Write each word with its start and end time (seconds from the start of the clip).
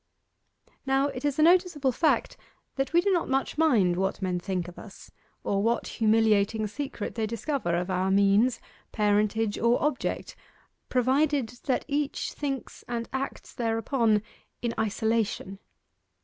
Now 0.83 1.09
it 1.09 1.23
is 1.23 1.37
a 1.37 1.43
noticeable 1.43 1.91
fact 1.91 2.35
that 2.75 2.91
we 2.91 3.01
do 3.01 3.11
not 3.11 3.29
much 3.29 3.55
mind 3.55 3.97
what 3.97 4.19
men 4.19 4.39
think 4.39 4.67
of 4.67 4.79
us, 4.79 5.11
or 5.43 5.61
what 5.61 5.85
humiliating 5.85 6.65
secret 6.65 7.13
they 7.13 7.27
discover 7.27 7.75
of 7.75 7.91
our 7.91 8.09
means, 8.09 8.59
parentage, 8.91 9.59
or 9.59 9.79
object, 9.83 10.35
provided 10.89 11.49
that 11.65 11.85
each 11.87 12.33
thinks 12.33 12.83
and 12.87 13.09
acts 13.13 13.53
thereupon 13.53 14.23
in 14.63 14.73
isolation. 14.79 15.59